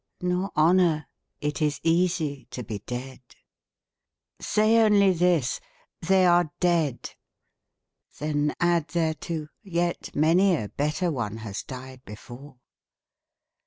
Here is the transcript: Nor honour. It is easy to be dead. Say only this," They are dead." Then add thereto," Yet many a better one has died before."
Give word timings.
Nor 0.21 0.49
honour. 0.57 1.05
It 1.41 1.61
is 1.61 1.79
easy 1.83 2.47
to 2.49 2.63
be 2.63 2.79
dead. 2.87 3.21
Say 4.39 4.79
only 4.79 5.11
this," 5.11 5.59
They 6.07 6.25
are 6.25 6.51
dead." 6.59 7.11
Then 8.17 8.55
add 8.59 8.87
thereto," 8.87 9.49
Yet 9.61 10.15
many 10.15 10.55
a 10.55 10.69
better 10.69 11.11
one 11.11 11.37
has 11.45 11.61
died 11.61 12.03
before." 12.03 12.57